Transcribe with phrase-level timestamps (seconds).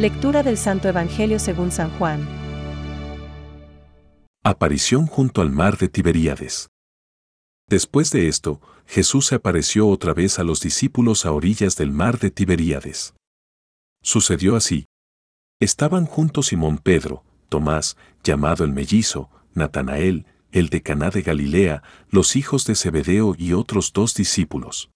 [0.00, 2.26] Lectura del Santo Evangelio según San Juan.
[4.42, 6.70] Aparición junto al mar de Tiberíades.
[7.68, 12.18] Después de esto, Jesús se apareció otra vez a los discípulos a orillas del mar
[12.18, 13.12] de Tiberíades.
[14.02, 14.86] Sucedió así.
[15.60, 22.36] Estaban juntos Simón Pedro, Tomás, llamado el mellizo, Natanael, el de Caná de Galilea, los
[22.36, 24.90] hijos de Zebedeo y otros dos discípulos.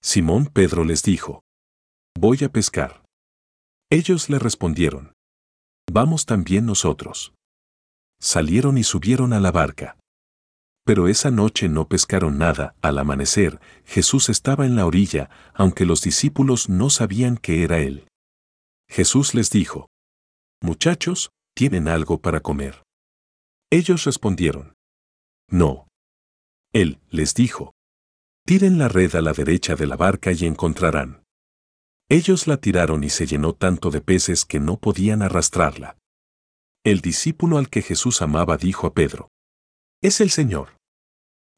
[0.00, 1.42] Simón Pedro les dijo,
[2.18, 3.03] Voy a pescar.
[3.94, 5.12] Ellos le respondieron,
[5.88, 7.32] Vamos también nosotros.
[8.20, 10.00] Salieron y subieron a la barca.
[10.84, 16.02] Pero esa noche no pescaron nada, al amanecer, Jesús estaba en la orilla, aunque los
[16.02, 18.08] discípulos no sabían que era Él.
[18.90, 19.88] Jesús les dijo,
[20.60, 22.82] Muchachos, ¿tienen algo para comer?
[23.70, 24.74] Ellos respondieron,
[25.48, 25.86] No.
[26.72, 27.74] Él les dijo,
[28.44, 31.23] Tiren la red a la derecha de la barca y encontrarán.
[32.08, 35.96] Ellos la tiraron y se llenó tanto de peces que no podían arrastrarla.
[36.84, 39.30] El discípulo al que Jesús amaba dijo a Pedro,
[40.02, 40.76] Es el Señor.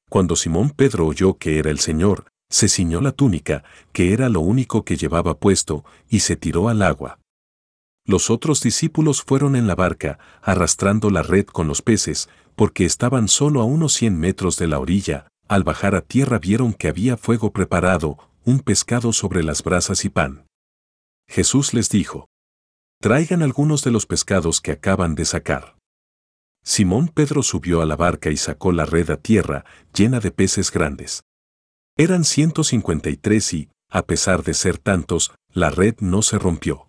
[0.09, 4.41] Cuando Simón Pedro oyó que era el Señor, se ciñó la túnica, que era lo
[4.41, 7.19] único que llevaba puesto, y se tiró al agua.
[8.05, 13.27] Los otros discípulos fueron en la barca, arrastrando la red con los peces, porque estaban
[13.27, 17.17] solo a unos cien metros de la orilla, al bajar a tierra vieron que había
[17.17, 20.47] fuego preparado, un pescado sobre las brasas y pan.
[21.29, 22.29] Jesús les dijo,
[23.01, 25.77] Traigan algunos de los pescados que acaban de sacar.
[26.63, 30.71] Simón Pedro subió a la barca y sacó la red a tierra, llena de peces
[30.71, 31.25] grandes.
[31.97, 36.89] Eran 153 y, a pesar de ser tantos, la red no se rompió.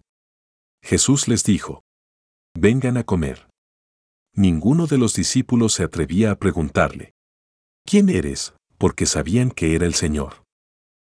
[0.84, 1.82] Jesús les dijo,
[2.56, 3.50] Vengan a comer.
[4.36, 7.14] Ninguno de los discípulos se atrevía a preguntarle,
[7.84, 8.54] ¿Quién eres?
[8.78, 10.47] porque sabían que era el Señor.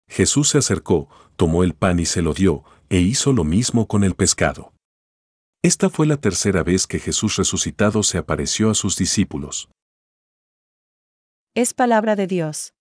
[0.08, 4.04] Jesús se acercó, tomó el pan y se lo dio, e hizo lo mismo con
[4.04, 4.72] el pescado.
[5.62, 9.68] Esta fue la tercera vez que Jesús resucitado se apareció a sus discípulos.
[11.54, 12.72] Es palabra de Dios.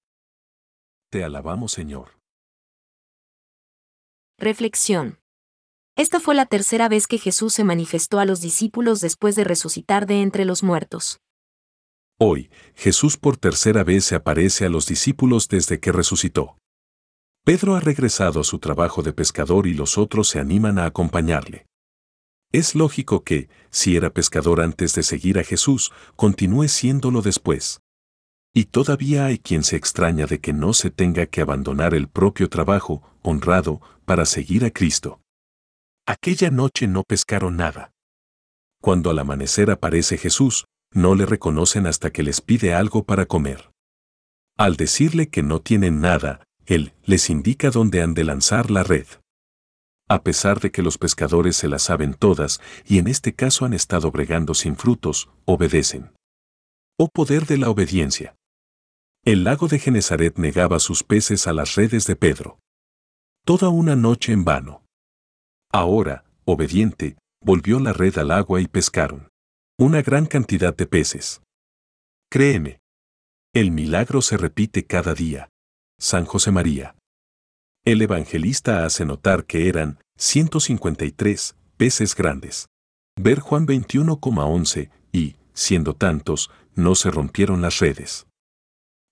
[1.09, 2.17] Te alabamos, Señor.
[4.37, 5.19] Reflexión.
[5.95, 10.05] Esta fue la tercera vez que Jesús se manifestó a los discípulos después de resucitar
[10.05, 11.19] de entre los muertos.
[12.19, 16.57] Hoy, Jesús por tercera vez se aparece a los discípulos desde que resucitó.
[17.47, 21.65] Pedro ha regresado a su trabajo de pescador y los otros se animan a acompañarle.
[22.51, 27.79] Es lógico que, si era pescador antes de seguir a Jesús, continúe siéndolo después.
[28.53, 32.49] Y todavía hay quien se extraña de que no se tenga que abandonar el propio
[32.49, 35.21] trabajo, honrado, para seguir a Cristo.
[36.05, 37.93] Aquella noche no pescaron nada.
[38.81, 43.71] Cuando al amanecer aparece Jesús, no le reconocen hasta que les pide algo para comer.
[44.57, 49.07] Al decirle que no tienen nada, él les indica dónde han de lanzar la red.
[50.09, 53.73] A pesar de que los pescadores se las saben todas y en este caso han
[53.73, 56.11] estado bregando sin frutos, obedecen.
[56.99, 58.35] Oh poder de la obediencia.
[59.23, 62.59] El lago de Genezaret negaba sus peces a las redes de Pedro.
[63.45, 64.83] Toda una noche en vano.
[65.71, 69.29] Ahora, obediente, volvió la red al agua y pescaron.
[69.77, 71.41] Una gran cantidad de peces.
[72.29, 72.79] Créeme.
[73.53, 75.49] El milagro se repite cada día.
[75.99, 76.95] San José María.
[77.83, 82.67] El evangelista hace notar que eran 153 peces grandes.
[83.19, 88.27] Ver Juan 21,11 y, siendo tantos, no se rompieron las redes.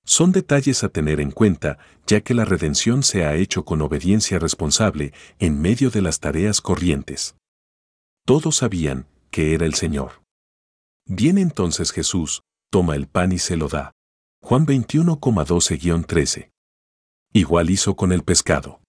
[0.05, 4.37] Son detalles a tener en cuenta, ya que la redención se ha hecho con obediencia
[4.37, 7.35] responsable en medio de las tareas corrientes.
[8.27, 10.21] Todos sabían que era el Señor.
[11.07, 13.91] Viene entonces Jesús, toma el pan y se lo da.
[14.43, 16.51] Juan 21,12-13.
[17.35, 18.79] Igual hizo con el pescado.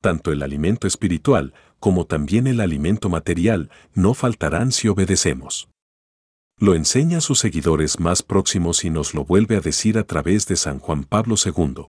[0.00, 5.68] Tanto el alimento espiritual como también el alimento material no faltarán si obedecemos.
[6.60, 10.46] Lo enseña a sus seguidores más próximos y nos lo vuelve a decir a través
[10.46, 11.86] de San Juan Pablo II.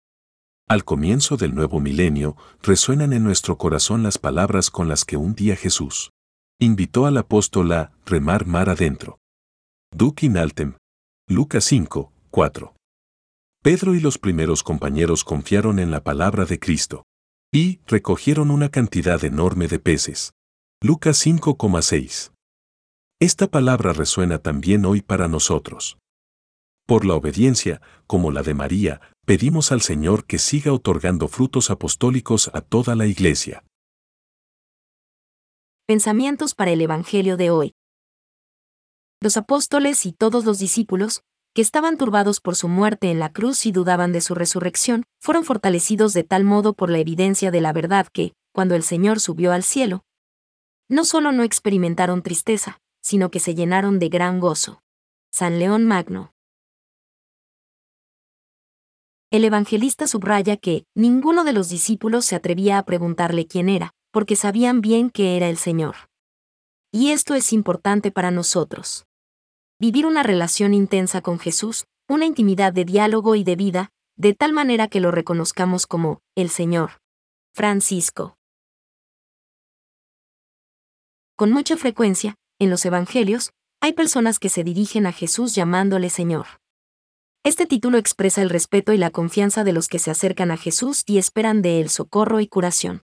[0.68, 5.36] Al comienzo del nuevo milenio, resuenan en nuestro corazón las palabras con las que un
[5.36, 6.12] día Jesús
[6.60, 9.20] invitó al apóstol a remar mar adentro.
[9.96, 10.74] Duc in altem.
[11.30, 12.74] Lucas 5, 4.
[13.64, 17.06] Pedro y los primeros compañeros confiaron en la palabra de Cristo.
[17.54, 20.34] Y recogieron una cantidad enorme de peces.
[20.82, 22.32] Lucas 5,6.
[23.20, 26.00] Esta palabra resuena también hoy para nosotros.
[26.88, 32.50] Por la obediencia, como la de María, pedimos al Señor que siga otorgando frutos apostólicos
[32.56, 33.64] a toda la Iglesia.
[35.86, 37.74] Pensamientos para el Evangelio de hoy.
[39.22, 41.22] Los apóstoles y todos los discípulos,
[41.54, 45.44] que estaban turbados por su muerte en la cruz y dudaban de su resurrección, fueron
[45.44, 49.52] fortalecidos de tal modo por la evidencia de la verdad que, cuando el Señor subió
[49.52, 50.04] al cielo,
[50.90, 54.82] no solo no experimentaron tristeza, sino que se llenaron de gran gozo.
[55.32, 56.34] San León Magno.
[59.32, 64.36] El evangelista subraya que ninguno de los discípulos se atrevía a preguntarle quién era, porque
[64.36, 65.96] sabían bien que era el Señor.
[66.92, 69.06] Y esto es importante para nosotros.
[69.82, 74.54] Vivir una relación intensa con Jesús, una intimidad de diálogo y de vida, de tal
[74.54, 77.02] manera que lo reconozcamos como el Señor.
[77.56, 78.38] Francisco.
[81.36, 86.46] Con mucha frecuencia, en los Evangelios, hay personas que se dirigen a Jesús llamándole Señor.
[87.44, 91.02] Este título expresa el respeto y la confianza de los que se acercan a Jesús
[91.08, 93.02] y esperan de él socorro y curación.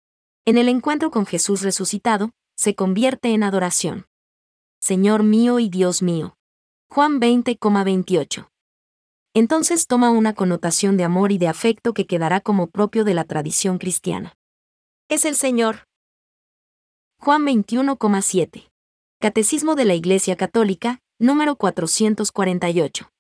[0.45, 4.07] En el encuentro con Jesús resucitado, se convierte en adoración.
[4.81, 6.37] Señor mío y Dios mío.
[6.91, 8.49] Juan 20,28.
[9.35, 13.25] Entonces toma una connotación de amor y de afecto que quedará como propio de la
[13.25, 14.35] tradición cristiana.
[15.09, 15.87] Es el Señor.
[17.21, 18.71] Juan 21,7.
[19.21, 23.14] Catecismo de la Iglesia Católica, número 448.